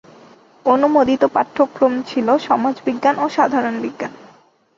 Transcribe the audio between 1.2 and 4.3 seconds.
পাঠ্যক্রম ছিল সমাজবিজ্ঞান ও সাধারণ বিজ্ঞান।